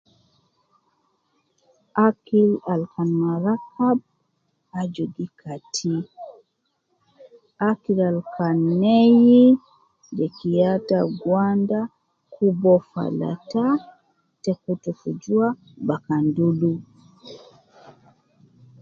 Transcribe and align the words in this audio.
Akil 2.05 2.49
al 2.71 2.81
kan 2.93 3.09
marakab 3.21 3.97
aju 4.79 5.05
gi 5.15 5.27
Kati 5.39 5.95
,akil 7.69 7.99
al 8.09 8.19
kan 8.35 8.57
neyi 8.81 9.41
je 10.15 10.25
kiyata 10.37 10.99
gwanda 11.21 11.79
,kun 12.33 12.51
uwo 12.55 12.73
falata 12.91 13.65
te 14.43 14.51
kutu 14.61 14.91
fi 14.99 15.09
jua 15.21 15.47
bakan 15.87 16.23
dulu 16.35 16.73